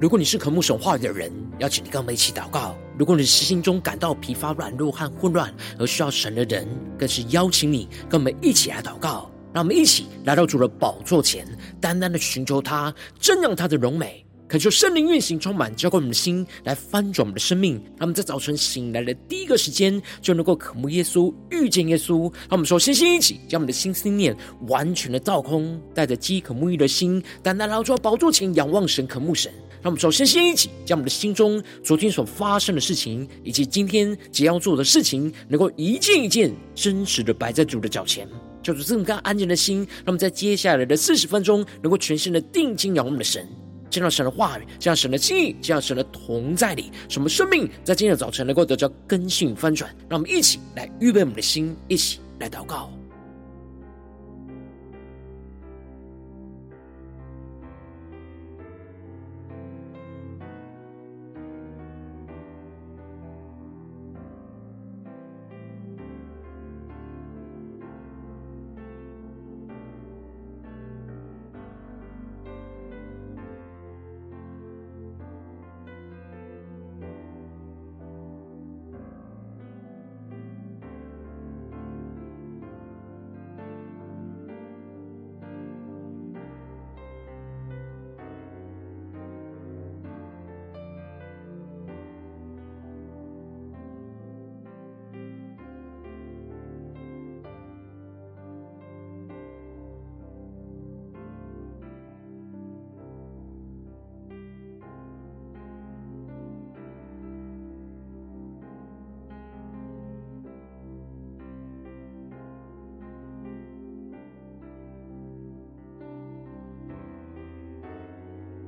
[0.00, 6.66] 如果你是渴慕神话语的人，邀请你跟我们一起祷告；如果你是心中感到疲乏、软弱和混乱而需要神的人，
[6.98, 9.30] 更是邀请你跟我们一起来祷告。
[9.52, 11.46] 让我们一起来到主的宝座前，
[11.80, 14.26] 单单的寻求他，瞻仰他的荣美。
[14.48, 17.74] 恳求圣灵运行，充满浇灌我们的心，来翻转我们的生命。
[17.96, 22.22] 让我们在早晨醒来的第一个时间，就能够渴慕耶稣，遇见耶稣。
[22.22, 24.36] 让我们说，先先一起将我们的心思念
[24.66, 29.52] 完全的倒空，带着饥渴沐浴的心，单单来到宝座前，仰望神，渴慕神。
[29.84, 38.26] 让我们首先先一起将我们的心中昨天所发生的事情，以及今天即将要做的事情，能够一件一件真实的摆在主的脚前，
[38.62, 39.86] 叫做这么个安静的心。
[40.02, 43.46] 那么在接下来的四十分钟，能够全心的定睛仰望我们的神。
[43.90, 49.94] 见到神的话语，见到神的心意，见到神的同在里，什么生命在今天的早晨能够得到更新翻转？
[50.08, 52.90] 让我们一起来预备我们的心，一起来祷告。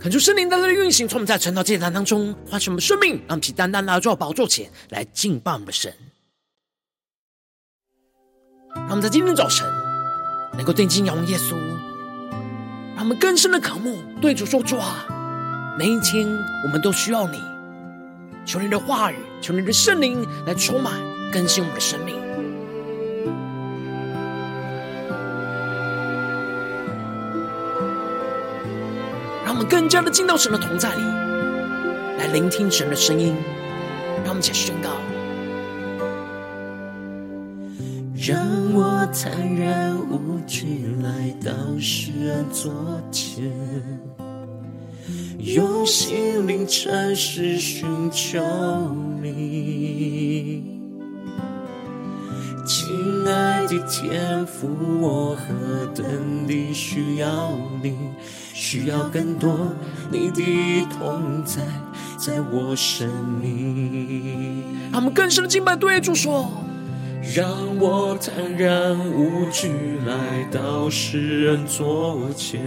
[0.07, 5.93] 恳求圣灵单单的运行，从我们在晨祷祭坛当中唤醒我们生命，让我们起单单来到宝座前来敬拜我们的神。
[8.77, 9.67] 让我们在今天早晨
[10.53, 11.57] 能够定睛仰望耶稣，
[12.95, 15.09] 让我们更深的渴慕，对主说：主啊，
[15.77, 16.25] 每一天
[16.63, 17.41] 我们都需要你，
[18.47, 21.03] 求你的话语，求你的圣灵来充满
[21.33, 22.26] 更新我们的生命。
[29.57, 31.03] 我们更加的进到神的同在里，
[32.19, 33.35] 来聆听神的声音。
[34.23, 34.91] 让我们一起宣告：
[38.15, 38.39] 让
[38.75, 41.51] 我坦然无惧来到
[41.81, 42.71] 施恩座
[43.11, 43.51] 前，
[45.39, 48.39] 用心灵诚实寻求
[49.23, 50.76] 你。
[52.97, 54.71] 亲爱的天父，
[55.03, 57.51] 我何等地需要
[57.83, 57.95] 你，
[58.55, 59.55] 需要更多
[60.11, 61.61] 你的同在，
[62.17, 63.07] 在我生
[63.43, 64.65] 命。
[64.91, 66.51] 他们更深的敬拜，对主说：
[67.35, 67.47] 让
[67.79, 69.69] 我坦然无惧
[70.07, 72.63] 来到世人座前，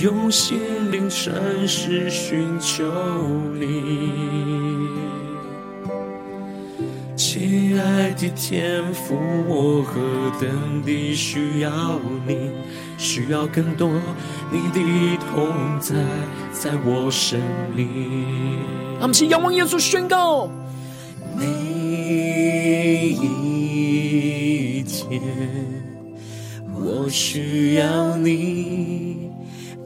[0.00, 0.56] 用心
[0.92, 2.84] 灵诚实寻求
[3.58, 5.19] 你。
[7.32, 9.14] 亲爱的天父，
[9.46, 10.00] 我何
[10.40, 11.70] 等地需要
[12.26, 12.50] 你，
[12.98, 13.88] 需要更多
[14.50, 14.80] 你的
[15.30, 15.46] 同
[15.78, 15.94] 在，
[16.50, 17.40] 在我生
[17.72, 18.58] 命。
[18.98, 20.50] 他们是仰望耶稣宣告，
[21.38, 21.46] 每
[23.10, 25.22] 一天
[26.74, 29.30] 我需要你，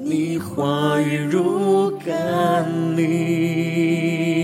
[0.02, 4.43] 你话语如甘霖。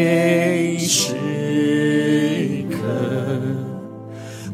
[0.00, 1.12] 每时
[2.70, 2.78] 刻，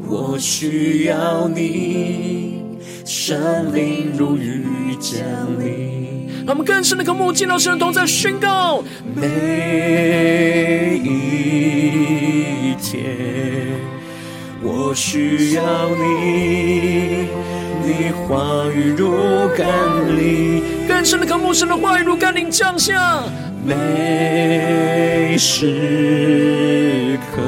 [0.07, 2.63] 我需要你，
[3.05, 5.19] 圣灵如雨降
[5.59, 6.27] 临。
[6.47, 8.83] 让我们更深的渴慕，见到神的同在，宣告
[9.15, 13.05] 每一天，
[14.63, 17.27] 我需要你，
[17.83, 19.13] 你话语如
[19.55, 19.67] 甘
[20.17, 20.63] 霖。
[20.87, 23.23] 更深的渴慕，神的话语如甘霖降下。
[23.67, 27.41] 每时刻，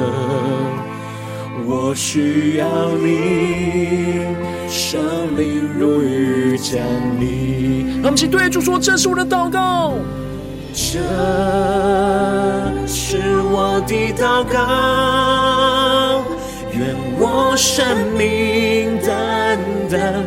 [1.64, 2.66] 我需要
[2.96, 4.26] 你，
[4.68, 5.00] 生
[5.36, 6.82] 命如雨降
[7.20, 7.86] 临。
[8.02, 9.94] 让我们一起对主说：“这是我的祷告，
[10.72, 10.98] 这
[12.88, 13.18] 是
[13.52, 16.24] 我的祷告，
[16.72, 17.86] 愿我生
[18.18, 19.56] 命单
[19.88, 20.26] 单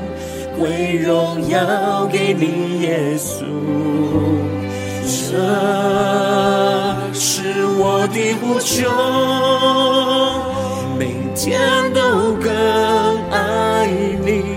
[0.58, 3.44] 归荣耀给你，耶稣。”
[5.12, 5.18] 这
[7.14, 8.90] 是我的呼求，
[10.98, 11.60] 每天
[11.94, 12.50] 都更
[13.30, 13.88] 爱
[14.24, 14.56] 你，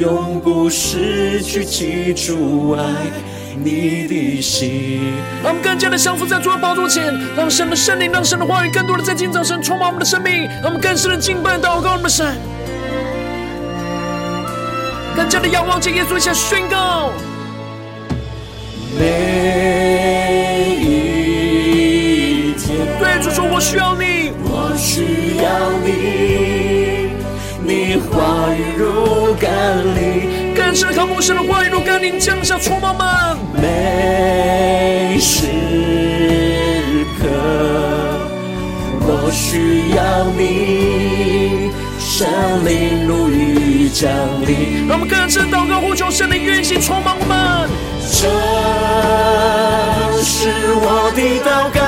[0.00, 2.84] 永不失去记住爱
[3.56, 5.14] 你的心。
[5.42, 12.36] 让我们更加的降服在主的宝座前，让神的圣灵，让神的话语更多的在今早晨充满我们的生命，让我们更深的敬拜祷告我们的神，
[15.16, 17.10] 更加的仰望着耶稣，一起宣告。
[23.58, 25.50] 我需要你，我需要
[25.84, 27.10] 你，
[27.60, 29.50] 你话语如甘
[29.96, 33.36] 霖，更深渴慕神的话语如甘霖降下充满们。
[33.60, 35.48] 每时
[37.18, 37.26] 刻，
[39.00, 42.28] 我需要你，圣
[42.64, 44.08] 灵如雨降
[44.46, 44.86] 临。
[44.86, 47.68] 让我们更深祷告呼求神的运行充满我们。”
[48.08, 48.28] 这
[50.22, 51.80] 是我的祷告，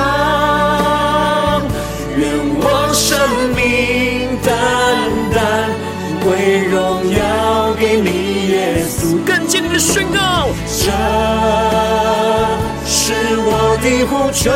[9.51, 10.85] 坚定的宣告，这
[12.85, 14.49] 是我的呼求，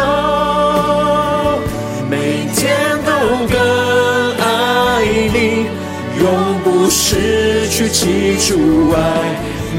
[2.10, 3.12] 每天都
[3.52, 3.60] 更
[4.40, 5.04] 爱
[5.34, 5.68] 你，
[6.18, 6.24] 永
[6.64, 8.96] 不失去记住爱。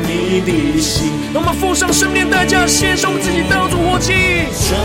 [0.07, 4.13] 你的心，让我们付上生命代价，献上我们自己当作活祭。
[4.53, 4.77] 这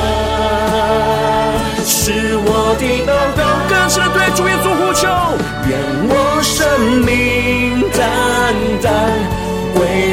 [1.83, 5.09] 是我的祷告，更深的对主耶稣呼求，
[5.67, 5.75] 愿
[6.07, 6.63] 我生
[7.03, 7.99] 命单
[8.81, 8.87] 单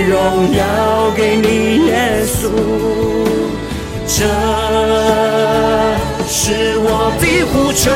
[0.08, 2.48] 荣耀给你，耶稣。
[4.06, 4.24] 这
[6.26, 7.22] 是我的
[7.52, 7.92] 呼求，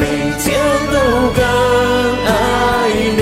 [0.00, 0.02] 每
[0.40, 0.48] 天
[0.90, 0.96] 都
[1.36, 1.38] 更
[2.26, 2.28] 爱
[3.18, 3.20] 你。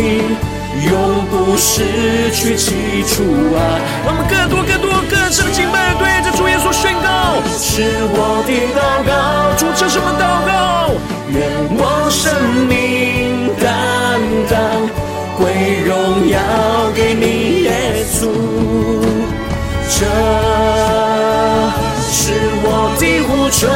[0.89, 0.93] 永
[1.27, 3.25] 不失去起初
[3.59, 3.59] 爱，
[4.07, 7.83] 让我们更多、更多、更深的敬拜，对着主耶稣宣告：是
[8.15, 9.11] 我的祷告，
[9.59, 10.95] 主这是我们祷告，
[11.29, 11.37] 愿
[11.77, 11.98] 我
[20.01, 20.05] 这
[21.99, 22.31] 是
[22.63, 23.67] 我的呼求，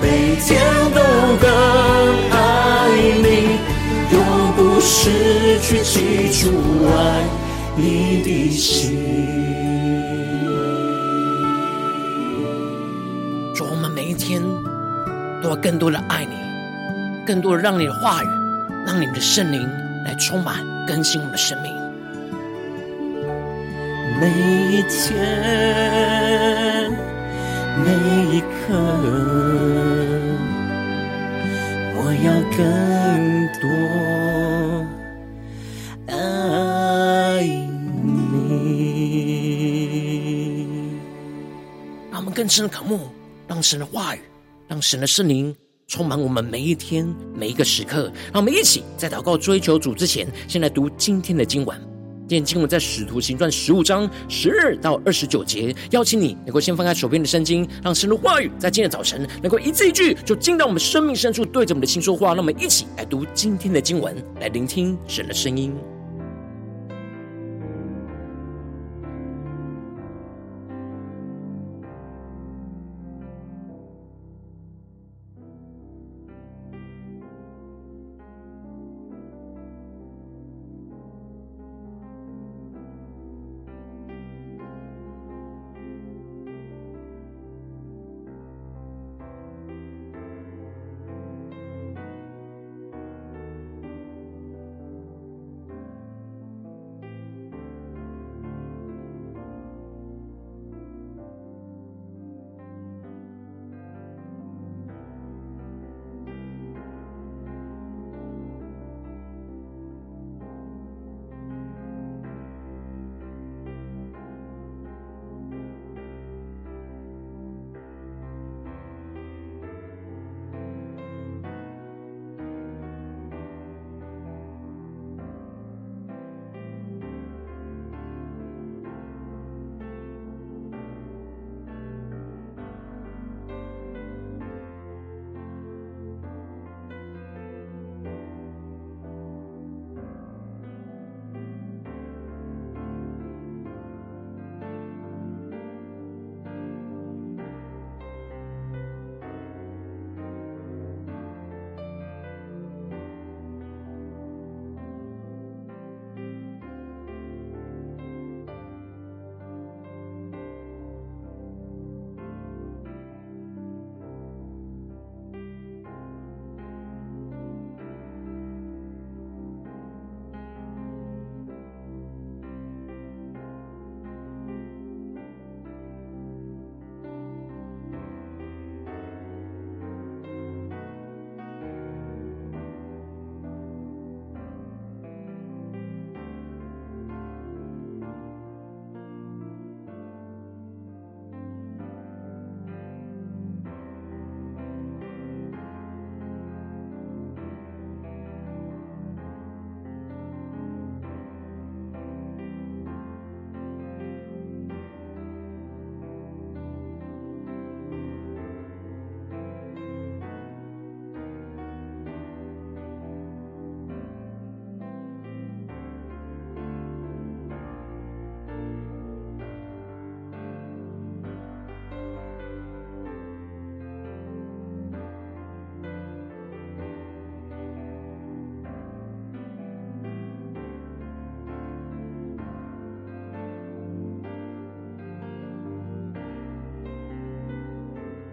[0.00, 0.06] 每
[0.40, 0.48] 天
[0.94, 1.00] 都
[1.36, 1.44] 更
[2.30, 2.34] 爱
[3.20, 3.60] 你。
[4.10, 4.16] 永
[4.56, 6.48] 不失去记住
[6.88, 6.96] 爱
[7.76, 8.96] 你的心。
[13.54, 14.42] 主，我们每一天
[15.42, 16.36] 都要更多的爱你，
[17.26, 18.28] 更多的让你的话语，
[18.86, 19.68] 让你的圣灵
[20.06, 21.85] 来充满更新我们的生命。
[24.18, 25.14] 每一天，
[27.84, 27.92] 每
[28.34, 28.46] 一刻。
[31.98, 32.58] 我要更
[33.60, 33.64] 多
[36.14, 36.14] 爱
[38.02, 38.06] 你。
[42.10, 43.08] 让我们更深的渴慕，
[43.46, 44.20] 让神的话语，
[44.66, 45.54] 让神的圣灵
[45.88, 48.10] 充满我们每一天每一个时刻。
[48.32, 51.95] 让我们一起在祷告追求主之前，先来读今天的经文。
[52.28, 62.34] 今天经文在《使徒行传》十五章十二到二十九节，邀请你能够先翻开手边的圣经，让神的话语在今天早晨能够一字一句就进到我们生命深处，对着我们的心说话。
[62.34, 65.72] 让我们一起来读今天的经文，来聆听神的声音。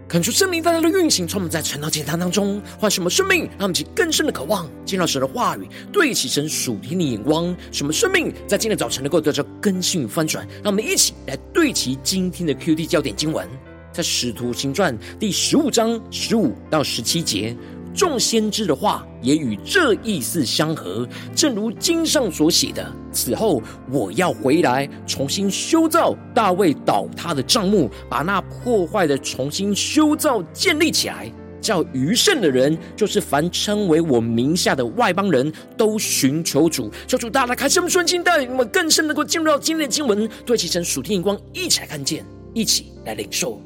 [0.07, 7.55] 看出生命带来的运行，从我们在晨祷祭坛当中换什么生命，让我们更深的渴望见到神的话语，对齐神属天的眼光。
[7.72, 10.48] 什么生命在今天早晨能够得到更新与翻转？
[10.63, 13.48] 让我们一起来对齐今天的 QD 焦点经文，
[13.91, 17.55] 在使徒行传第十五章十五到十七节。
[17.93, 31.31] 众先知的话也与这意思相合，正如经上所写的：“此后我要回来，重新修造大卫倒塌的帐幕，把那破坏的重新修造建立起来，
[31.62, 43.62] 叫余剩的人，就是凡称为我名下的外邦人都寻求主。”求主大大开示我们顺境，带领我们更深能够进入到今天的经文，对齐神属天眼光，一起来看见，一起来领受。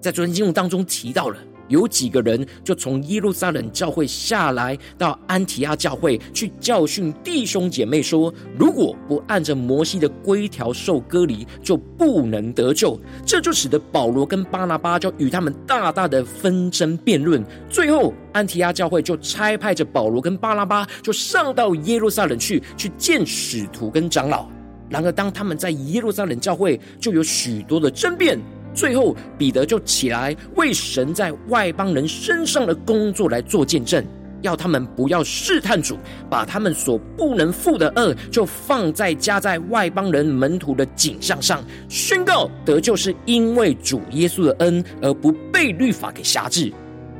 [0.00, 1.36] 在昨天经文当中提到了。
[1.68, 12.98] 有几个人就从耶路撒冷教会下来，到安提阿教会去教训弟兄姐妹说：如果不按着摩西的规条受割礼，就不能得救。
[13.24, 17.44] 这就使得保罗跟巴拿巴就与他们大大的纷争辩论。
[17.68, 24.48] 最后，安提阿教会就差派着保罗跟巴拿巴就上到耶路撒冷去，去见使徒跟长老。
[24.88, 28.40] 然而，当他们在耶路撒冷教会，就有许多的争辩。
[28.78, 34.04] 最后，彼得就起来为神在外邦人身上的工作来做见证，
[34.40, 35.98] 要他们不要试探主，
[36.30, 46.72] 把他们所不能负的恶就放在加在外邦人门徒的颈项上，宣告得救是因为主耶稣的恩，而不被律法给辖制。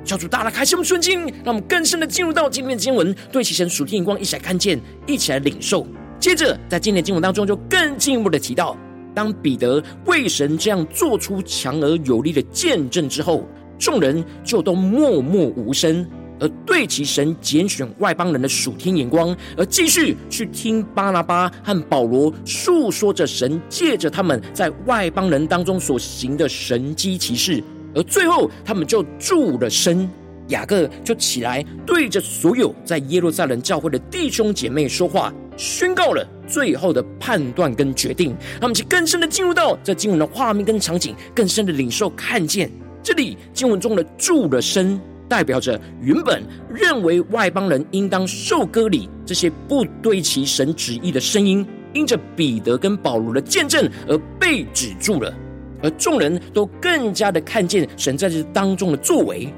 [0.04, 5.84] 求主大大开示我们顺经，让我们更深的进入到今天的经文，对齐神属天眼光，一起来看见，一起来领受。
[6.20, 8.76] 接着，在今天的经文当中，就更进一步的提到。
[9.18, 13.44] 当彼得为神这样做出强而有力的见证之后，
[13.76, 16.06] 众人就都默默无声，
[16.38, 27.60] 而对其神拣选外邦人的属天眼光，而继续去听巴拿巴和保罗诉说着神借着他们在外邦人当中所行的神迹奇事，
[27.96, 30.08] 而最后他们就住了身。
[30.46, 35.34] 雅各就起来对着所有在耶路撒冷教会的弟兄姐妹说话。
[35.58, 42.70] 宣告了最后的判断跟决定，让我们去更深的进入到这经文的画面跟场景，更深的领受看见
[43.02, 44.98] 这里经文中的住的身，
[45.28, 55.34] 代表着原本认为外邦人应当受割礼这些不对其神旨意的声音，因着彼得跟保罗的见证而被止住了，
[55.82, 59.52] 而众人都更加的看见神在这当中的作为。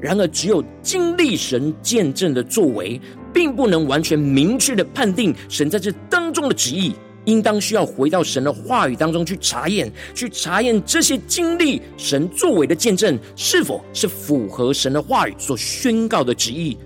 [0.00, 3.00] 然而，只有经历神见证的作为。
[3.34, 16.78] 并不能完全明确的判定神在这当中的旨意，应当需要回到神的话语当中去查验，去查验这些经历神作为的见证是否是符合神的话语所宣告的旨意，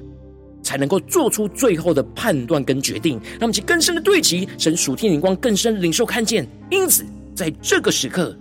[0.62, 3.20] 才能够做出最后的判断跟决定。
[3.38, 6.48] 那么其更深的对齐神属天灵光，更深领受看见。
[6.70, 8.34] 因此，在这个时刻，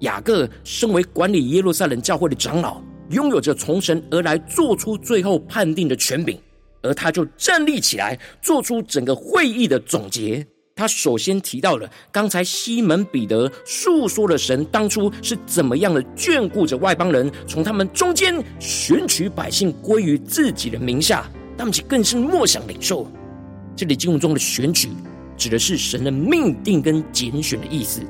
[0.00, 6.38] 雅各身为管理耶路撒冷教会的长老，拥有着从神而来做出最后判定的权柄。
[6.84, 10.46] 而他就站立起来，做出整个会议的总结。
[10.76, 21.30] 他首先提到了刚才西门彼得述说了神当初是怎么样的眷顾着外邦人，从他们中间选取百姓归于自己的名下。
[21.56, 23.08] 他们更是默想领受。
[23.76, 24.88] 这里经文中的选取，
[25.36, 28.00] 指的是神的命定跟拣选的意思。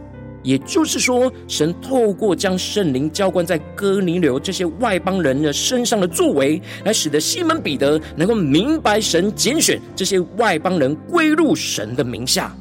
[0.45, 12.55] 也就是说，神透过将圣灵浇灌在哥尼流这些外邦人的身上的作为，来使得西门彼得能够明白神拣选这些外邦人归入神的名下。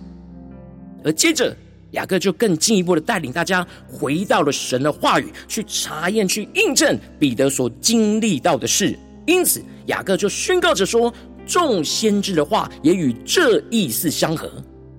[1.04, 1.56] 而接着，
[1.92, 8.98] 雅各就更进一步的带领大家回到了神的话语，去查验、去印证彼得所经历到的事。
[9.28, 11.14] 因此，雅各就宣告着说
[11.46, 14.50] ：“众先知的话也与这意思相合。”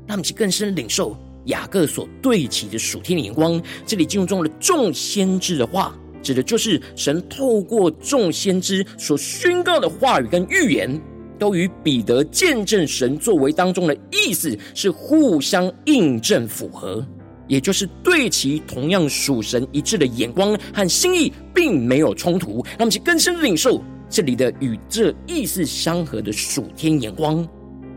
[0.07, 1.17] 让我们更深领受。
[1.47, 11.01] 雅各所对齐的属天的眼光，这里经文中的众先知的话，指的就是神透过众先知所宣告的话语跟预言，
[11.39, 17.05] 都与彼得见证神作为当中的意思是互相印证符合，
[17.47, 22.65] 也就是对齐同样属神一致的眼光和心意，并没有冲突。
[22.65, 27.47] 让我们去更深领受这里的与这意思相合的属天眼光。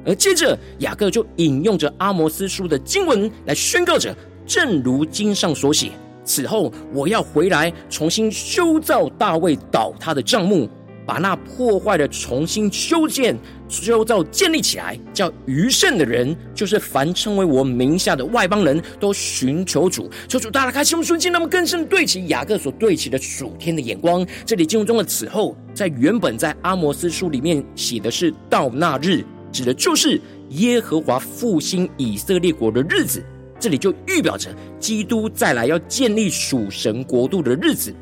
[0.07, 5.91] 而接着，雅各就引用着阿摩斯书的经文来宣告着：正如经上所写，
[6.23, 10.69] 此后我要回来，重新修造大卫倒塌的帐幕，
[11.05, 13.37] 把那破坏的重新修建、
[13.67, 20.09] 修造、建立起来，叫余剩的人，就是凡称为我名下的外邦人都寻求主。
[20.29, 24.25] 求主大大开启我们属灵，那么更深对齐雅各所对齐的属天的眼光。
[24.45, 29.25] 这里经文中的此后，在原本在阿摩斯书里面写的是到那日。
[29.51, 33.23] 指的就是耶和华复兴以色列国的日子，
[33.59, 34.49] 这里就预表着
[34.79, 37.93] 基督再来要建立属神国度的日子。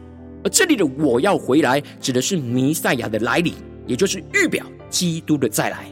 [0.43, 3.53] 而这里的“我要回来”指的是弥赛亚的来临，
[3.87, 5.85] 也就是预表基督的再来。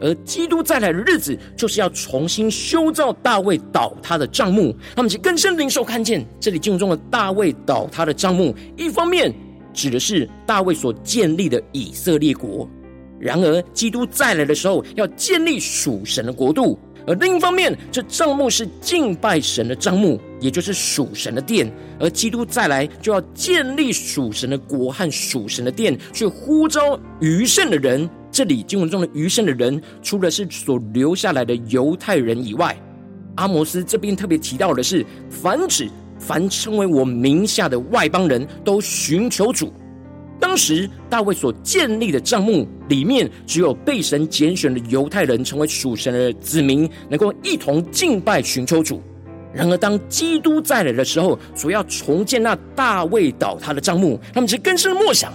[0.00, 4.74] 而基督再来的日子，就是要重新修造大卫倒塌的帐幕。
[4.94, 9.34] 他们就更深领受看见，这里经文中的大卫倒塌的帐幕，一方面
[9.74, 12.68] 指的是大卫所建立的以色列国；
[13.18, 16.78] 然而，基督再来的时候，要建立属神的国度。
[17.06, 21.72] 而另一方面，这帐幕是敬拜神的帐幕，也就是属神的殿。
[21.98, 28.08] 而基督再来，就要建立属神的国和属神的殿，去呼召余剩的人。
[28.30, 32.76] 这里经文中的余剩的人，除了是所留下来的犹太人以外，
[33.36, 39.72] 阿摩斯这边特别提到的是，凡指凡称为我名下的外邦人都寻求主。
[40.40, 49.02] 当时大卫所建立的帐幕里面，只有被神拣选的犹太人成为属神的子民，能够一同敬拜寻求主。
[49.52, 55.32] 然而，当基督再来的时候，所要重建那大卫倒塌的帐幕，他们只更深的默想。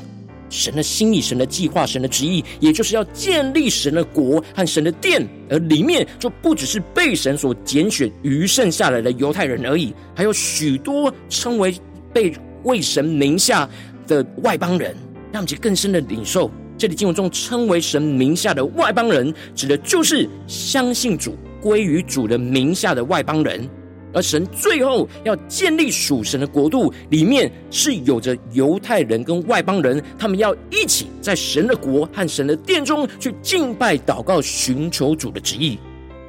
[0.50, 11.74] 神的心意、神的计划、神的旨意，也就是要建立神的国和神的殿，而里面就不只是被神所拣选余剩下来的犹太人而已，还有许多称为
[12.14, 12.32] 被
[12.66, 13.68] 为神名下
[14.08, 14.96] 的外邦人。
[15.32, 23.68] 让我们去更深的领受，这里经文中称为神名下的外邦人，指的就是相信主、归于主的名下的外邦人。
[24.14, 35.80] 而神最后要建立属神的国度，里面是有着犹太人跟外邦人，他们要一起在神的国和神的殿中去敬拜、祷告、寻求主的旨意，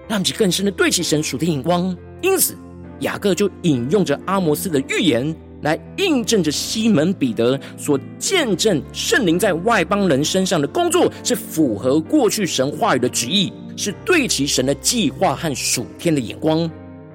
[0.09, 1.95] 让其更深的对齐神属的眼光。
[2.23, 2.57] 因此，
[3.01, 16.71] 雅各就引用着阿摩斯的预言，来印证着西门彼得所见证圣灵在外邦人身上的工作，是符合过去神话语的旨意，是对其神的计划和属天的眼光。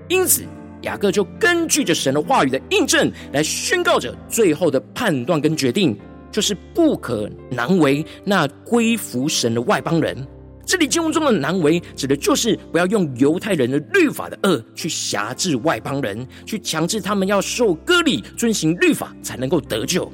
[0.10, 0.44] 因此。
[0.84, 5.94] 雅各就根据着神的话语的印证来宣告着最后的判断跟决定，
[6.32, 10.26] 就是不可难为那归服神的外邦人。
[10.70, 20.08] 这里经文中的难为，指的就是不要用犹太人的律法的恶去辖制外邦人，去强制他们要受割礼、遵行律法才能够得救。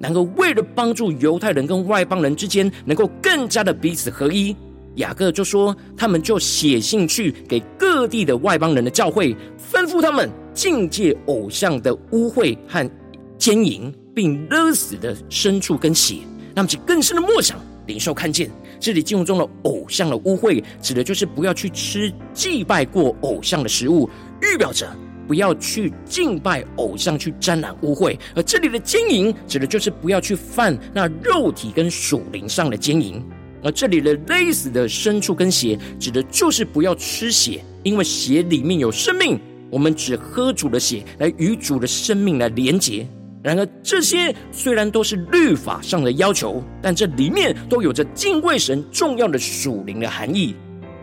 [0.00, 4.56] 然而，为了帮助犹太人跟外邦人之间能够更加的彼此合一。
[4.94, 9.36] 雅各就说：“他们就写信去给各地的外邦人的教会，
[9.70, 12.90] 吩咐他们禁戒偶像的污秽和
[13.36, 16.20] 奸淫，并勒死的牲畜跟血。
[16.54, 17.58] 那么，就更深的默想，
[17.90, 18.48] 领受看见
[18.78, 24.08] 这里经文中的偶像的污秽，指的就是不要去吃祭拜过偶像的食物，
[24.40, 24.88] 预表着
[25.26, 33.20] 不要去敬拜偶像，去沾染污秽；而这里的奸淫，指的就是不要去犯那肉体跟属灵上的奸淫。”
[33.62, 39.38] 而这里的勒死的牲畜跟血，指的就是不要吃血，因为血里面有生命。
[39.68, 43.06] 我们只喝主的血，来与主的生命来连结。
[43.42, 50.54] 然而，这些虽然都是律法上的要求，但这里面都有着敬畏神重要的属灵的含义，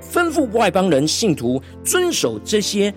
[0.02, 2.93] 吩咐外邦人信徒遵守这些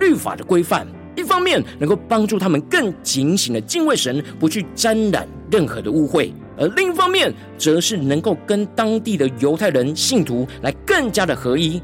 [0.00, 0.86] 律法的规范。
[1.16, 6.32] 一方面能够帮助他们更警醒的敬畏神，不去沾染任何的污秽。
[6.56, 11.80] 而另一方面，则是能够跟当地的犹太人信徒来更加的合一。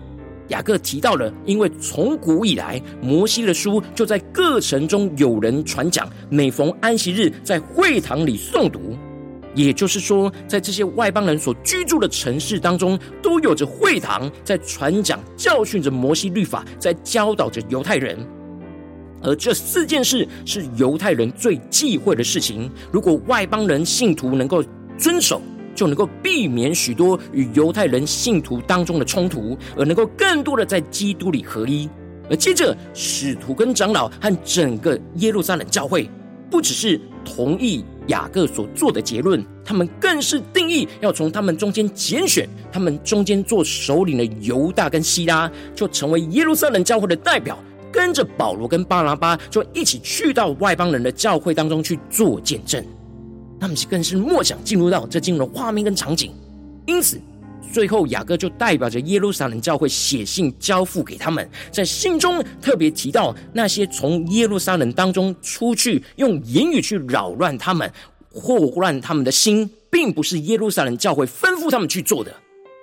[0.49, 8.97] 雅各提到了，因为从古以来，摩西的书就在各城中有人传讲，每逢安息日在会堂里诵读。
[9.55, 18.19] 也就是说，在这些外邦人所居住的城市当中，都有着会堂，在传讲、教训着摩西律法，在教导着犹太人。
[19.23, 22.71] 而这四件事是犹太人最忌讳的事情。
[22.93, 24.63] 如果外邦人信徒能够
[24.99, 25.41] 遵守，
[25.77, 31.89] 就能够避免许多与犹太人信徒当中的冲突，而能够更多的在基督里合一。
[32.29, 36.11] 而接着，使徒跟长老和整个耶路撒冷教会，
[36.51, 47.57] 不只是同意雅各所做的结论，他们更是定义要从他们中间拣选，他们中间做首领的犹大跟西拉，就成为耶路撒冷教会的代表。
[47.93, 52.85] 跟着保罗跟巴拿巴，就一起去到外邦人的教会当中去做见证。
[53.61, 56.33] 他们更是默想进入到这经文的画面跟场景。
[56.87, 57.21] 因此，
[57.73, 67.90] 最后雅各就代表着耶路撒冷教会写信交付给他们，在信中特别提到那些从耶路撒冷当中出去用言语去扰乱他们、
[68.31, 72.33] 祸乱他们的心，并不是耶路撒冷教会吩咐他们去做的。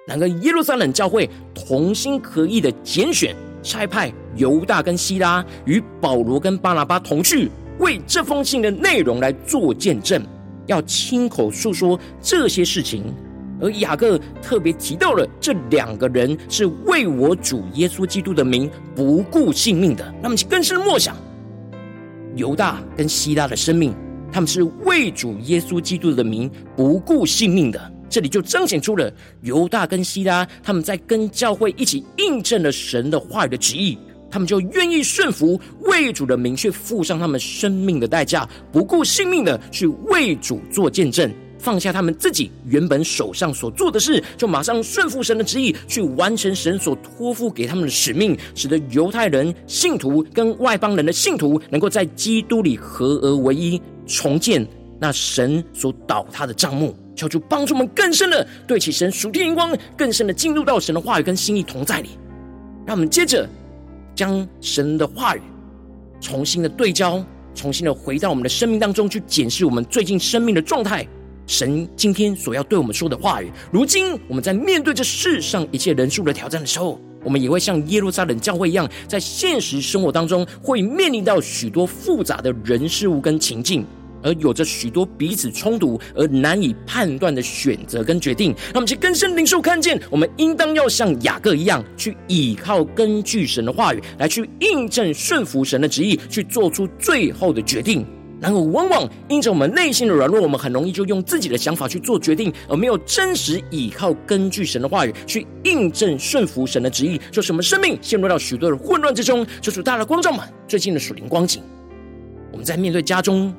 [0.06, 3.36] 然而，耶路撒冷教会同心合意的拣选。
[3.66, 10.22] 差派犹大跟希拉与保罗跟巴拿巴同去，为这封信的内容来做见证，
[10.68, 13.14] 要亲口述说这些事情。
[13.62, 20.14] 而雅各特别提到了这两个人是为我主耶稣基督的名不顾性命的。
[20.22, 21.16] 那么，更深默想，
[22.36, 23.96] 犹大跟希拉的生命
[24.34, 27.92] 他们是为主耶稣基督的名不顾性命的。
[28.10, 29.10] 这里就彰显出了
[29.42, 33.98] 犹大跟希拉他们在跟教会一起印证了神的话语的旨意，
[34.34, 41.32] 他们就愿意顺服，为主的名去付上他们生命的代价，不顾性命的去为主做见证。
[41.60, 54.68] 放下他们自己原本手上所做的事，就马上顺服神的旨意，去完成神所托付给他们的使命，使得犹太人信徒跟外邦人的信徒能够在基督里合而为一，重建
[55.00, 56.94] 那神所倒塌的帐幕。
[57.16, 62.10] 求主帮助我们更深的对起神属天眼光，更深的进入到神的话语跟心意同在里。
[62.86, 63.48] 让我们接着
[64.16, 65.42] 将神的话语
[66.22, 67.24] 重新的对焦，
[67.54, 71.06] 重新的回到我们的生命当中去检视我们最近生命的状态。
[71.46, 83.86] 神今天所要对我们说的话语，如今我们在面对这世上一切人数的挑战的时候，我们也会像耶路撒冷教会一样，在现实生活当中会面临到许多复杂的人事物跟情境，
[84.24, 88.56] 而有着许多彼此冲突而难以判断的选择跟决定。
[88.74, 98.06] 那么，去更深领受看见，我们应当要像雅各一样，去倚靠根据神的话语来去印证顺服神的旨意，去做出最后的决定。
[98.40, 109.48] 然而，往往因着我们内心的软弱，我们很容易就用自己的想法去做决定，而没有真实倚靠根据神的话语去印证顺服神的旨意，就是我们生命陷入到许多的混乱之中。
[109.62, 111.64] 就是大的光照们，最近的属灵光景，
[112.52, 113.54] 我们在面对家中、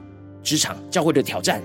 [0.44, 1.60] 职场、教会的挑战，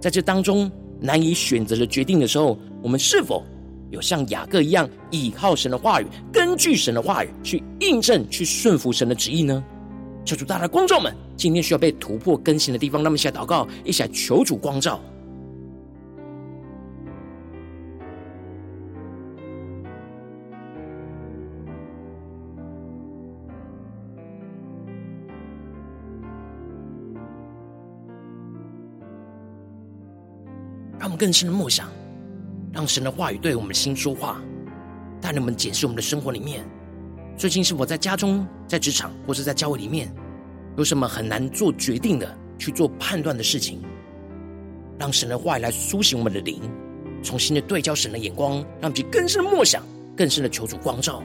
[0.00, 0.70] 在这当中
[1.00, 3.42] 难以选择的决定的时候，我们是否
[3.90, 9.64] 有像雅各一样倚靠神的话语，根据神的话语去印证、去顺服神的旨意呢？
[10.24, 15.00] 求主，大的光照们，今天需要被突破更新的地方，那么一起来祷告，一起来求主光照。
[31.24, 31.90] 更深的梦想，
[32.70, 34.42] 让神的话语对我们的心说话，
[35.22, 36.62] 带领我们检视我们的生活里面。
[37.34, 40.14] 最近是否在家中、在职场，或是在教会里面，
[40.76, 43.80] 有什么很难做决定的、去做判断的事情？
[44.98, 46.60] 让神的话语来苏醒我们的灵，
[47.22, 49.82] 重新的对焦神的眼光，让我们去更深的默想、
[50.14, 51.22] 更深的求主光照。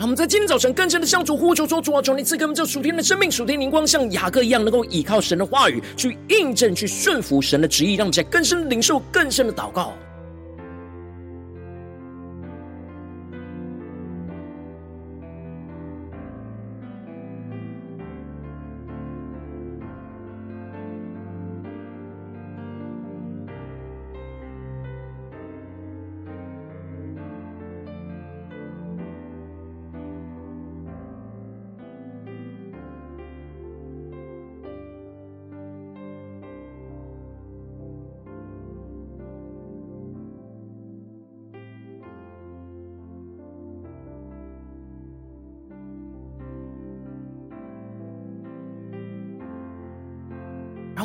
[0.00, 9.92] 让我们在今天早晨更深的向主呼求说：主啊，求你赐给我们这属天的生命、属天灵光，像雅各一样，能够依靠神的话语去印证、去顺服神的旨意，让我们在更深的领受、更深的祷告。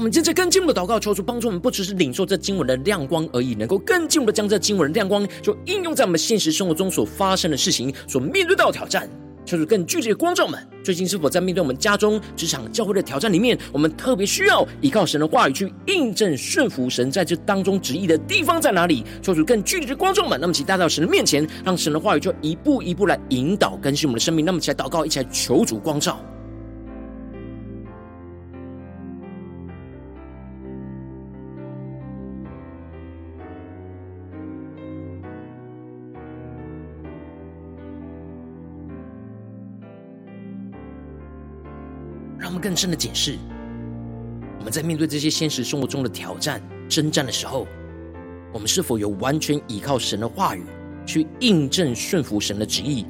[0.05, 9.09] 我们接着更进一步的祷告，求主帮助我们，不只是领受这经文的亮光而已，能够更进一步的将这经文的亮光，就应用在我们现实生活中所发生的事情、所面对到的挑战。
[9.47, 19.03] 求主更具体的光照们，最近是否在面对我们家中、职场、教会的挑战里面，我们特别需要依靠神的话语去印证顺服神在这当中旨意的地方在哪里？
[19.23, 24.45] 求主更具体的光照们，那么请带到神的面前，让神的话语就一步一步来引导更新我们的生命。
[24.45, 26.23] 那么，起来祷告，一起来求主光照。
[42.65, 43.37] 更深的解释，
[44.57, 47.67] 我们在面对这些现实生活中的挑战、征战的时候，
[48.51, 50.63] 我们是否有完全依靠神的话语
[51.05, 53.05] 去印证顺服神的旨意，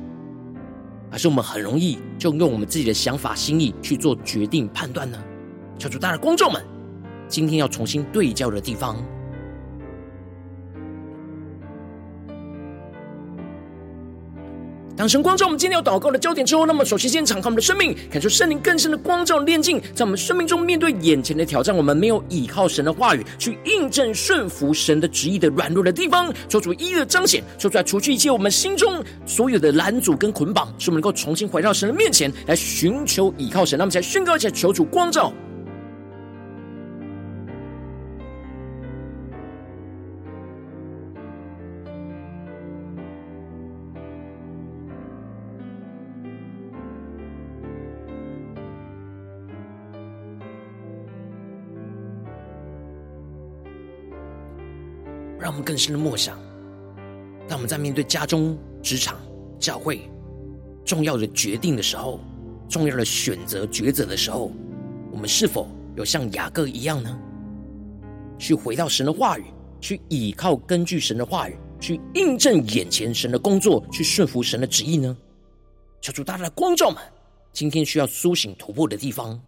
[1.09, 5.17] 还是我们很容易就用我们自己的想法、心意去做决定、判断呢？
[5.79, 6.61] 求主，大的观众们，
[7.29, 9.01] 今天要重新对焦的地方。
[14.97, 33.77] 当神光照我们今天要祷告的焦点之后，那么首先先敞开我们的生命，感受圣灵更深的光照炼净，在我们生命中面对眼前的挑战，我们没有依靠神的话语去印证顺服神的旨意的软弱的地方，求主一一的彰显，求主来除去一切我们心中所有的拦阻跟捆绑，使我们能够重新回到神的面前来寻求依靠神。
[33.77, 35.33] 那么，才宣告一下，求主光照。
[55.55, 56.37] 们更深的默想，
[57.47, 59.17] 当我们在面对家中、职场、
[59.57, 60.01] 教会
[60.83, 62.19] 重要的决定的时候，
[62.69, 64.51] 重要的选择抉择的时候，
[65.11, 67.17] 我们是否有像雅各一样呢？
[68.37, 69.45] 去回到神的话语，
[69.79, 75.15] 去倚靠根据神的话语，去印证眼前神的工作，去顺服神的旨意呢？
[76.01, 76.97] 求主大大的光照们，
[77.53, 79.41] 今天需要苏醒突破的地方。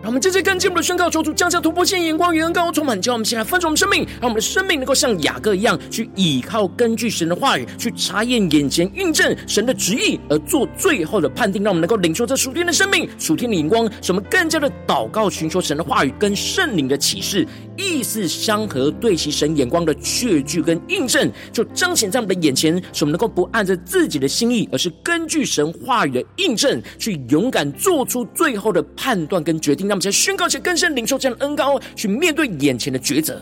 [0.00, 11.64] 让我们这次更进一步的宣告，求主降下突破性眼光与恩膏，充满，叫我们先来分盛我们生命，让我们的生命能够像雅各一样，去倚靠根据神的话语，去查验眼前印证神的旨意，而做最后的判定。
[11.64, 17.44] 让我们能够领受这属天的生命、属天的眼光，使我们更加的祷告，寻求神的话语跟圣灵的启示，
[17.76, 29.87] 意思相合，对其神眼光的确据跟印证，就彰显在我们的眼前，使我们能够不按着自己的心意，而是根据神话语的印证，去勇敢做出最后的判断跟决定。
[29.88, 33.40] 让我们宣告且更深领受这样的恩膏，去面对眼前的抉择。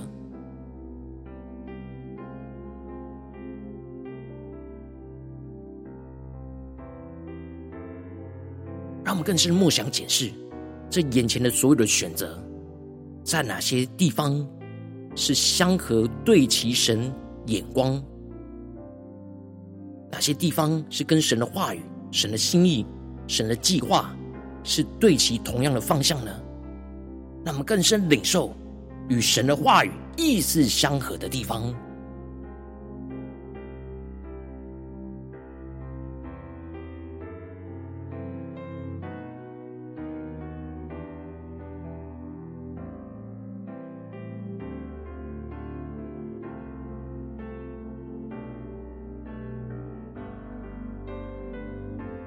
[9.04, 10.32] 让我们更深默想检视
[10.90, 12.42] 这眼前的所有的选择，
[13.22, 14.44] 在哪些地方
[15.14, 17.12] 是相合对齐神
[17.46, 18.02] 眼光？
[20.10, 22.86] 哪些地方是跟神的话语、神的心意、
[23.28, 24.16] 神的计划
[24.66, 26.30] 是对齐同样的方向呢？
[27.44, 28.52] 让我们更深领受
[29.08, 31.72] 与神的话语意思相合的地方。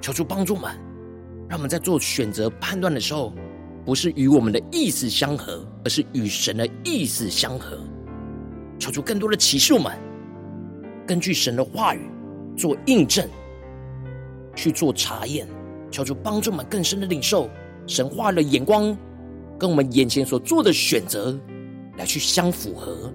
[0.02, 0.76] 求主帮助们，
[1.50, 3.34] 让我们在做选择判断的时候，
[3.84, 7.78] 不是与我们的意思相合，而是与神的意思相合。
[8.78, 9.92] 求出更多的启示，们
[11.08, 12.08] 根据神的话语
[12.56, 13.28] 做印证，
[14.56, 15.48] 去做查验。
[15.92, 17.50] 求出帮助我们更深的领受
[17.88, 18.96] 神话的眼光，
[19.58, 21.36] 跟我们眼前所做的选择
[21.98, 23.12] 来去相符合。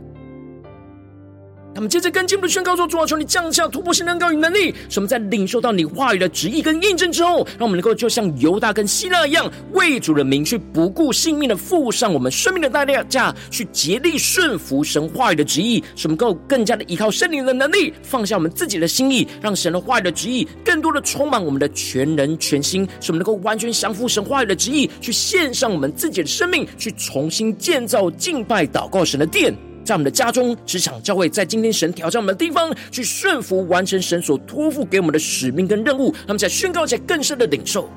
[1.75, 29.53] 他们接着跟进的宣告说：主啊，求你降下突破性的高与能力，使我们在领受到你话语的旨意跟印证之后，让我们能够就像犹大跟希腊一样，为主的名去不顾性命的付上我们生命的代价，去竭力顺服神话语的旨意，使我们能够更加的依靠圣灵的能力，放下我们自己的心意，让神的话语的旨意更多的充满我们的全人全心，使我们能够完全降服神话语的旨意，去献上我们自己的生命，去重新建造敬拜祷告神的殿。
[29.85, 37.89] 在我们的家中、职场、教会，在今天神挑战我们的地方，去顺服完成神所托付给我们的使命跟任务，他们在宣告起来更深的领受。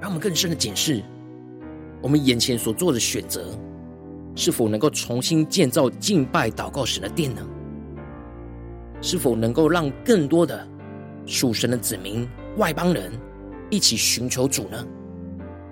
[0.00, 1.02] 让我们更深的检视
[2.02, 3.58] 我们眼前所做的选择，
[4.36, 7.44] 是否能够重新建造敬拜祷告神的殿呢？
[9.04, 10.66] 是否能够让更多的
[11.26, 13.12] 属神的子民、外邦人
[13.68, 14.82] 一起寻求主呢？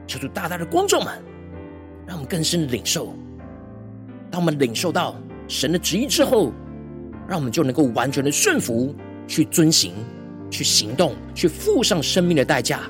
[0.07, 1.09] 求主大大的光照们，
[2.07, 3.17] 让我们更深的领受。
[4.31, 5.17] 当我们领受到
[5.49, 6.53] 神的旨意之后，
[7.27, 8.95] 让我们就能够完全的顺服，
[9.27, 9.95] 去遵行、
[10.51, 12.81] 去行动、去付上生命的代价，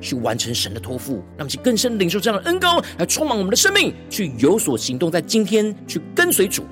[0.00, 1.16] 去完成神的托付。
[1.36, 6.64] 让我们去更深领受这样的恩膏，来充满我们的生命，去有所行动，在今天去跟随主。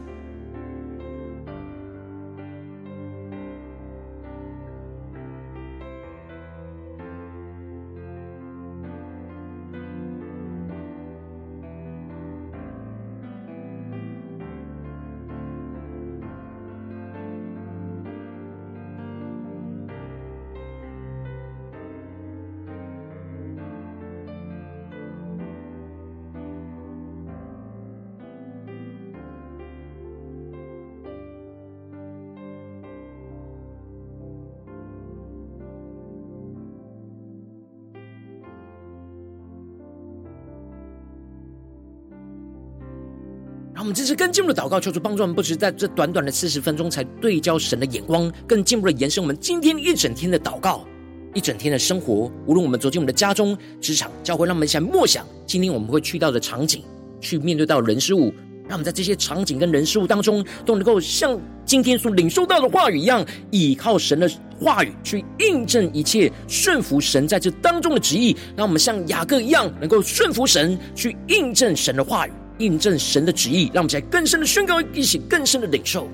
[43.78, 50.84] 让我们这次更进一步的祷告，求主帮助我们，不只是在这短短的四十分钟才对焦神的眼光，更进一步的延伸我们今天一整天的祷告，
[51.32, 52.28] 一整天的生活。
[52.44, 56.82] 无论我们走进我们的家中、职场、教会，让我们一起来默想今天我们会去到的场景，
[57.20, 58.34] 去面对到人事物。
[58.66, 68.36] 让我们在这些场景跟人事物当中，都能够像今天所领受到的话语一样，依靠神的话语去印证一切，顺服神在这当中的旨意。
[68.56, 73.70] 让我们像雅各一样，能够顺服神，去印证神的话语，印证神的旨意。
[73.72, 76.08] 让我们在更深的宣告，一起更深的领受。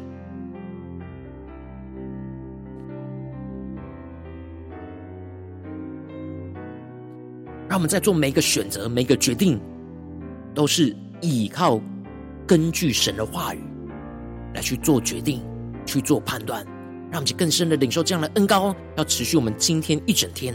[7.68, 9.60] 让我们在做每一个选择、每一个决定，
[10.54, 11.80] 都是依靠。
[12.46, 13.58] 根据神的话语
[14.52, 15.42] 来去做决定，
[15.86, 16.62] 去做判断，
[17.10, 20.54] 让我们更深的领受这样的恩膏，要持续我们今天一整天。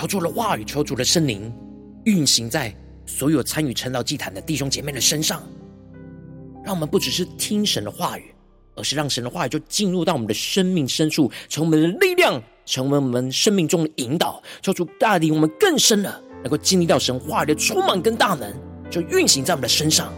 [0.00, 1.52] 超出了话语，求主的圣灵
[2.04, 5.42] 运行在所有参与晨祷祭坛的弟兄姐妹的身上，
[6.64, 8.34] 让我们不只是听神的话语，
[8.76, 14.42] 而是让神的话语就进入到我们的生命深处，成为我们的力量，成为我们生命中的引导。
[14.62, 18.50] 超出带领我们更深的，能够经历到神话语的充满跟大能，
[18.90, 20.10] 就运行在我们的身上。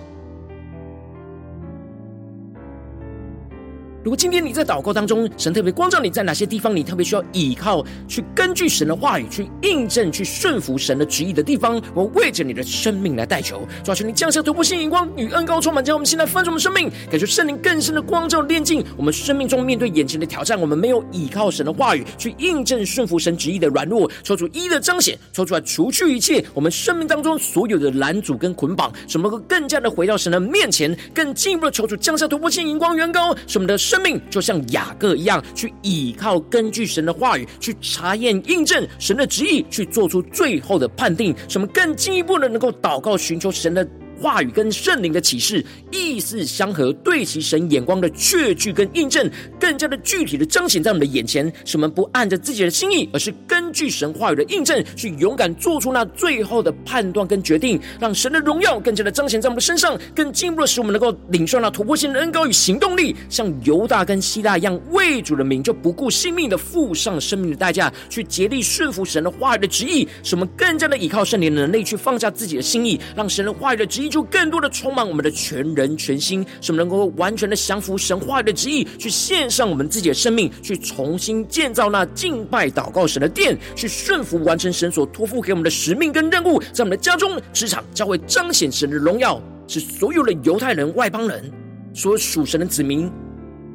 [4.05, 33.79] 如果今天你在祷告当中，神特别光照你在哪些地方，你特别需要倚靠，去根据神的话语去印证、去顺服神的旨意的地方，我为着你的生命来代求，抓住你降下突破性眼光与恩膏充满，将我们现在分盛我们生命，感受圣灵更深的光照炼净我们生命中面对眼前的挑战，我们没有倚靠神的话语去印证顺服神旨意的软弱，抽出一的彰显，抽出来除去一切我们生命当中所有的拦阻跟捆绑，使我们更加的回到神的面前，更进一步的求主降下突破性眼光与恩膏，使我们的。
[33.93, 41.37] 生命就像雅各一样，去倚靠根据神的话语去查验印证神的旨意，去做出最后的判定。
[41.47, 43.87] 什么更进一步的能够祷告寻求神的
[44.23, 51.53] 话语跟圣灵的启示，意思相合，对其神眼光的确据跟印证，更加的具体的彰显在我们的眼前。
[51.65, 70.07] 使我们不按着自己的心意，而是根据神话语的印证，去勇敢做出那最后的判断跟决定，让神的荣耀更加的彰显在我们的身上，更进一步的使我们能够领受那突破性的恩膏与行动力，像犹大跟希腊一样，为主的名就不顾性命的付上生命的代价，去竭力顺服神的话语的旨意。
[70.23, 74.12] 使我们更加的依靠圣灵的能力，去放下自己的心意，让神的话语的旨意。
[74.13, 91.51] 就更多的充满我们的全人全心，使我们能够完全的降服神话语的旨意，去献上我们自己的生命，去重新建造那敬拜祷告神的殿，去顺服完成神所托付给我们的使命跟任务，在我们的家中、职场、将会彰显神的荣耀，使所有的犹太人、外邦人、
[91.95, 93.11] 所有属神的子民，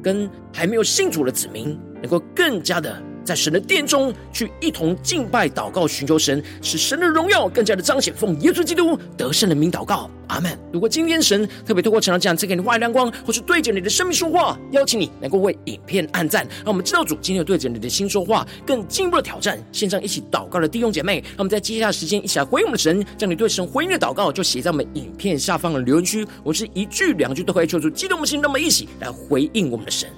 [0.00, 3.02] 跟还没有信主的子民，能够更加的。
[3.28, 8.14] 在神的殿中去一同敬拜、祷告、寻求神，使神的荣耀更加的彰显。
[8.14, 10.58] 奉耶稣基督得胜的名祷告，阿门。
[10.72, 19.62] 如果今天神特别透过成长这样赐给你话语亮光，或是对着你的生命说话，邀请你能够为影片按赞，让我们知道主今天有对着你的心说话，更进一步的挑战。
[19.72, 26.26] 线上一起祷告的弟兄姐妹，让我们在接下来时间一起来回应我们的神，将你对神回应的祷告就写在我们影片下方的留言区。
[26.42, 30.08] 我是一句两句都可以求主激动我们心，那么一起来回应我们的神。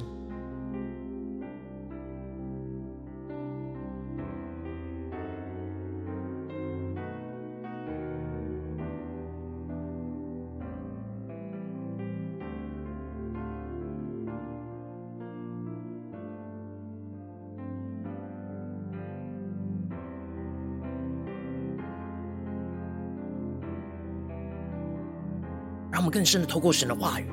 [26.10, 27.26] 更深的透过神的话语，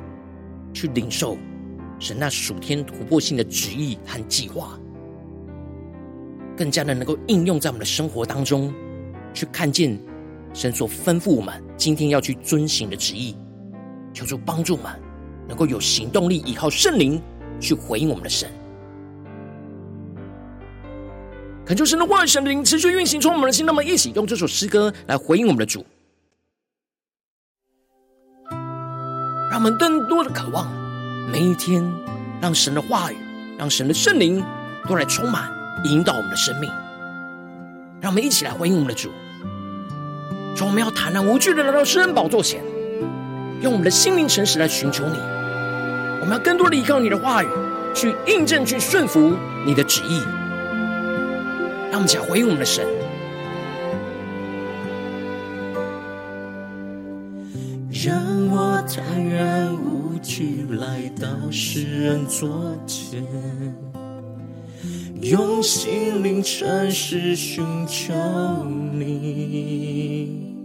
[0.73, 1.37] 去领受
[1.99, 4.79] 神那属天突破性的旨意和计划，
[6.55, 8.73] 更加的能够应用在我们的生活当中，
[9.33, 9.99] 去看见
[10.53, 13.35] 神所吩咐我们今天要去遵行的旨意。
[14.13, 14.91] 求主帮助我们，
[15.47, 17.21] 能够有行动力，依靠圣灵
[17.59, 18.49] 去回应我们的神。
[21.65, 25.85] 恳求神的话、神灵持续运行，从我们的心，那么一起用这首诗歌来回应我们的主，
[29.57, 30.71] 让我们更多的渴望
[31.31, 31.83] 每一天，
[32.39, 33.17] 让神的话语、
[33.57, 34.45] 让神的圣灵
[34.87, 35.51] 都来充满、
[35.83, 36.69] 引导我们的生命。
[37.99, 39.09] 让我们一起来回应我们的主，
[40.55, 42.61] 说我们要坦然无惧的来到施恩宝座前，
[43.59, 45.17] 用我们的心灵诚实来寻求你。
[46.21, 47.47] 我们要更多的依靠你的话语，
[47.95, 49.35] 去印证、去顺服
[49.65, 50.21] 你的旨意。
[51.89, 52.85] 让我们起来回应我们的神，
[58.05, 58.26] 让
[58.87, 63.21] 坦然无惧来到世人座前，
[65.21, 68.13] 用心灵诚实寻求
[68.93, 70.55] 你，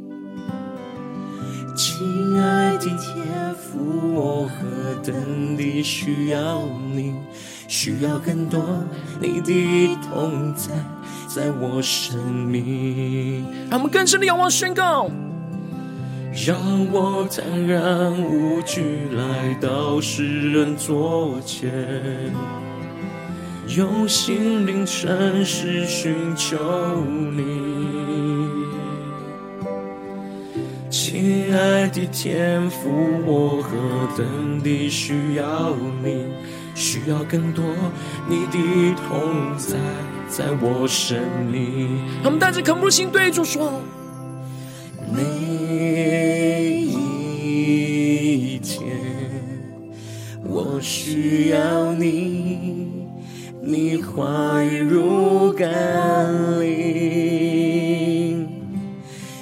[1.77, 6.63] 亲爱的天父，我何等地需要
[6.95, 7.15] 你，
[7.67, 8.63] 需要更多
[9.21, 10.71] 你的同在。
[11.27, 15.11] 在我生命，让我们更深的仰望宣告，
[16.35, 16.57] 让
[16.91, 21.71] 我坦然无惧来到世人座前，
[23.77, 26.57] 用心灵诚实寻求
[27.33, 27.45] 你，
[30.89, 32.89] 亲爱的天父，
[33.27, 33.71] 我何
[34.17, 36.25] 等地需要你，
[36.75, 37.63] 需要更多
[38.27, 39.77] 你的同在。
[40.29, 41.19] 在我生
[41.51, 43.83] 命，我们带着渴慕的心对主说：
[45.15, 45.23] 每
[51.13, 52.79] 需要你，
[53.61, 55.69] 你话语如甘
[56.59, 58.49] 霖，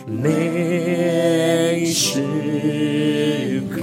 [0.05, 3.83] 每时刻，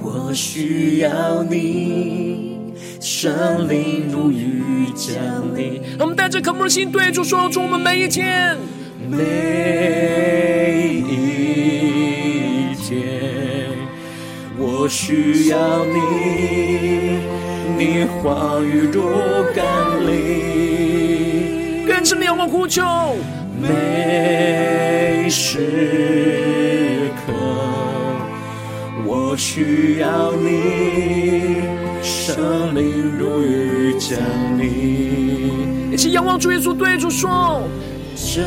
[0.00, 2.46] 我需要你。
[3.00, 4.62] 圣灵如雨
[4.94, 5.16] 降
[5.56, 8.56] 临，我们带着渴慕的心对主说：出我们每一天，
[9.10, 9.24] 每
[14.86, 17.18] 我需要你，
[17.76, 19.02] 你话语如
[19.52, 19.66] 甘
[20.06, 22.84] 霖，更深的仰望呼求，
[23.60, 27.32] 每时刻，
[29.04, 31.64] 我需要你。
[32.00, 34.16] 生命如雨降
[34.56, 37.68] 临，一起仰望主耶稣，对主说：
[38.14, 38.40] 这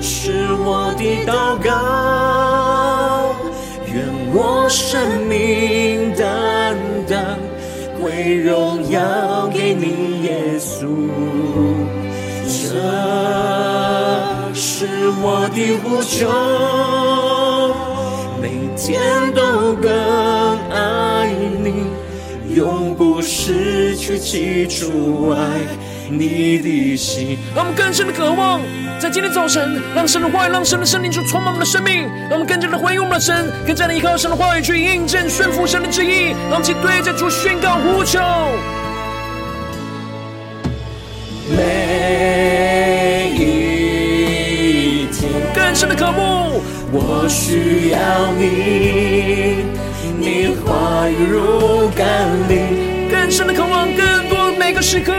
[0.00, 0.32] 是
[0.64, 2.47] 我的祷告，愿
[4.32, 6.76] 我生命担
[7.08, 7.18] 当
[8.00, 10.86] 归荣耀给你，耶稣。
[12.44, 12.74] 这
[14.54, 14.86] 是
[15.22, 16.28] 我的呼求，
[18.40, 19.88] 每天都更。
[22.54, 25.38] 永不失去记住爱
[26.08, 27.38] 你的心。
[27.54, 28.60] 让我们更深的渴望，
[28.98, 32.08] 在今天早晨，让神的话语，让神的圣灵去充满我们的生命。
[32.30, 36.34] 让我们更加的回应我们的神，更加的依靠神的话语去印证、顺服神的旨意。
[36.50, 38.18] 让我们对着主宣告呼求。
[41.50, 49.64] 每一天，更深的渴慕，我需要你。
[50.20, 55.14] 你话语如甘霖，更深的渴望，更多每个时刻，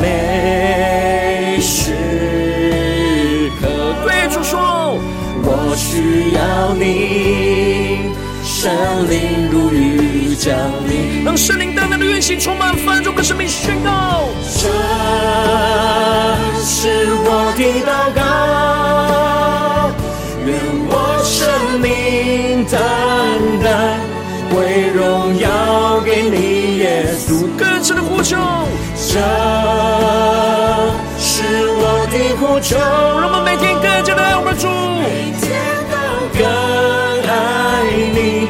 [0.00, 1.90] 每时
[3.60, 3.66] 刻。
[4.04, 4.96] 对主说，
[5.42, 8.12] 我需要你，
[8.44, 8.70] 圣
[9.10, 10.54] 灵如雨降
[10.88, 14.28] 临，让圣灵淡淡的运行，充满繁重的生命宣告。
[14.54, 14.68] 这
[16.62, 19.90] 是我的祷告，
[20.46, 20.54] 愿
[20.88, 20.94] 我
[21.24, 23.05] 生命单单。
[24.56, 28.36] 为荣耀给你，耶稣，更深的呼求，
[28.94, 29.18] 这
[31.18, 32.76] 是我的呼求。
[33.20, 34.66] 让我们每天更加的爱我们主，
[35.02, 35.52] 每天
[35.92, 35.96] 都
[36.38, 36.40] 更
[37.28, 37.34] 爱
[38.14, 38.48] 你，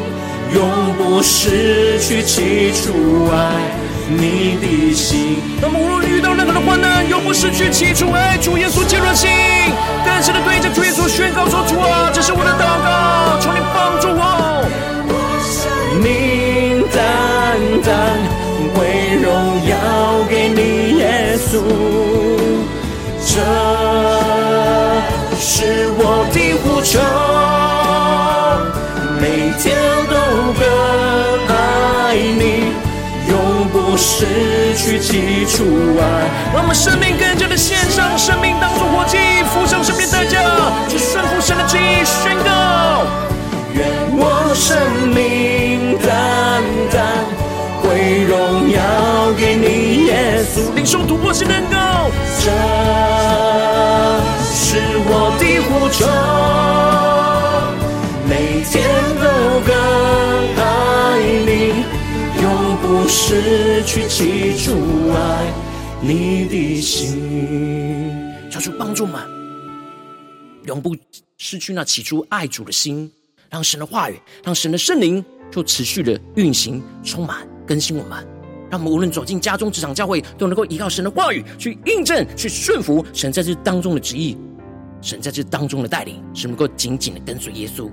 [0.55, 3.35] 永不失去起初爱
[4.09, 5.43] 你的心。
[5.61, 9.29] 那么无论遇到任何的患难，永不失去起初爱主耶稣坚韧心。
[10.05, 13.43] 更深的对着主耶稣宣告说：主啊，这是我的祷告，
[21.57, 21.63] 主，
[23.25, 23.41] 这
[25.41, 26.01] 是我
[26.35, 27.01] 的呼求，
[29.19, 29.25] 每
[29.59, 29.65] 天
[30.11, 30.13] 都
[30.53, 30.63] 更
[31.49, 31.57] 爱
[32.15, 32.45] 你，
[33.31, 33.33] 永
[33.73, 34.27] 不失
[34.77, 35.65] 去基础
[35.99, 36.03] 爱。
[36.53, 38.56] 让我们生命更加的献上，生命。
[50.87, 51.77] 领受突破性能够，
[52.39, 52.53] 这
[54.45, 54.79] 是
[55.09, 56.07] 我的呼求，
[58.29, 58.87] 每天
[59.19, 59.25] 都
[59.67, 59.75] 更
[60.63, 60.65] 爱
[61.45, 61.83] 你，
[62.41, 65.53] 永不失去起初爱
[66.01, 68.33] 你的心。
[68.49, 69.21] 求主帮助们，
[70.67, 70.97] 永不
[71.37, 73.11] 失去那起初爱主的心。
[73.51, 78.36] 让神的话语，让神的圣灵就持续的运行、充满、更新我们。
[78.71, 84.37] 让我们无论走进家中、职场、教会，都能够依靠神的话语去印证、去顺服神在这当中的旨意，
[85.01, 87.91] 神在这当中的带领，神能够紧紧的跟随耶稣。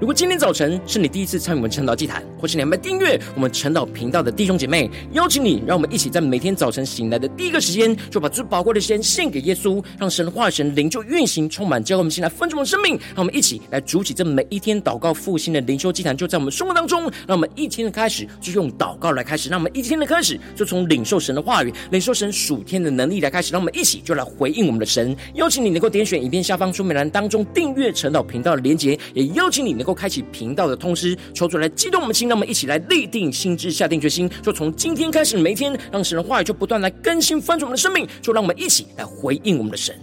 [0.00, 12.92] 如果今天早晨是你第一次参与我们晨祷祭坛，或是你还没订阅我们晨祷频道的弟兄姐妹，邀请你，让我们一起在每天早晨醒来的第一个时间，就把最宝贵的时间献给耶稣，让神的话语、神灵就运行充满，教会我们现在分盛的生命。
[12.92, 17.02] 让我们一起来主起这每一天祷告复兴的灵修祭坛，就在我们生活当中。
[17.26, 23.52] 让我们一天的开始就用祷告来开始，让我们一天的开始就从领受神的话语、领受神属天的能力来开始。
[23.52, 25.16] 让我们一起就来回应我们的神。
[25.34, 29.98] 邀请你能够点选影片下方说明栏当中订阅晨祷频道的连结，也邀请你能够。
[29.98, 39.98] 开启频道的通知，求主来激动我们心，让我们一起来立定心志，下定决心，就从今天开始每一天，让神的话语就不断来更新翻转我们的生命，就让我们一起来回应我们的神。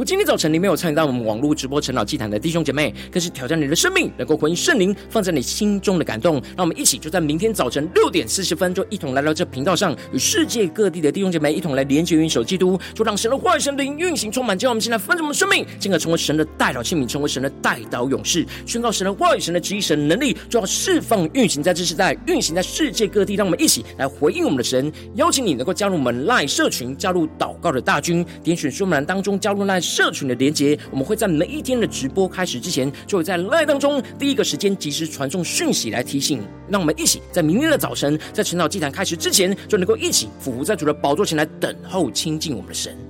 [0.00, 6.36] 如今天早晨你没有参与到我们网络直播晨祷祭坛的弟兄姐妹，更是挑战你的生命，能够回应圣灵放在你心中的感动。
[6.56, 23.34] 让我们一起就在明天早晨六点四十分，就一同来到这频道上，与世界各地的弟兄姐妹一同来连接、元首基督，就让神的话语、神的灵运行充满，叫我们现在分盛我们生命，进而成为神的代祷器皿，成为神的代祷勇士，宣告神的话语、神的旨意、神的能力，就要释放运行在这世代，运行在世界各地。
[23.34, 29.78] 让我们一起来回应我们的神，邀请你能够加入我们赖社群，加入祷告的大军，点选说明栏当中加入赖。
[29.90, 36.44] 社群的连接，我们会在每一天的直播开始之前，就会在 live 当中第一个时间及时传送讯息来提醒你。
[36.68, 43.09] 让我们一起在明天的早晨，在晨祷祭坛开始之前，就能够一起俯伏在主的宝座前来等候亲近我们的神。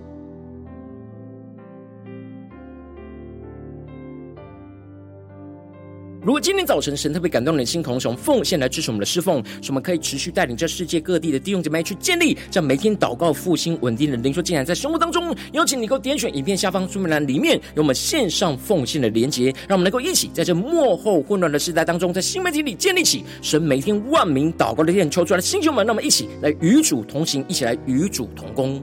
[6.22, 28.82] 如果今天早晨神特别感动你的心，同时奉献来支持我们的侍奉，使我们可以持续带领这世界各地的弟兄姐妹去建立这样每天祷告复兴稳定的灵修进展，在生活当中，邀请你能够点选影片下方说明栏里面有我们线上奉献的连结，让我们能够一起在这幕后混乱的时代当中，在新媒体里建立起神每天万名祷告的殿，求出来的星球们，让我们一起来与主同行，一起来与主同工。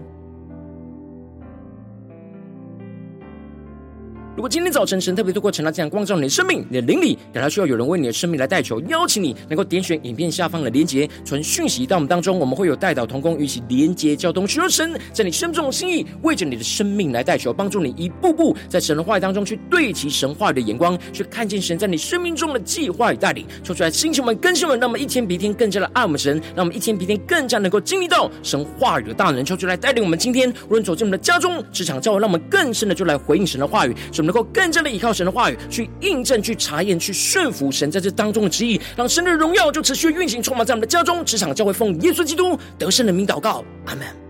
[4.38, 23.44] 如果今天早晨神特别透过晨祷这样光照你的生命，你的灵里，感到需要有人为你的生命来代求，邀请你能够点选影片下方的连结，传讯息到我们当中，我们会有代祷同工，与其连结交通，求神在你生命中的心意，为着你的生命来代求，帮助你一步步在神的话语当中去对齐神话语的眼光，去看见神在你生命中的计划与带领。
[23.64, 29.44] 说出来，星球们、更新们，让我们一天比一天更加的爱我们神，让我们一天比一天更加能够经历到神话语的大能。
[29.44, 33.96] 求出来带领我们今天无论走进我们的家中、职场、教会，让我们更深的就来回应神的话语。
[34.28, 44.27] 能够更加的依靠神的话语，去印证、去查验、去顺服神在这当中的旨意，让神的荣耀就持续运行，充满在我们的家中、职场、教会，奉耶稣基督得胜的名祷告，阿门。